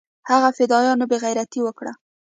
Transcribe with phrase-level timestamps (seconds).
[0.29, 1.93] هغه فدايانو بې غيرتي اوکړه.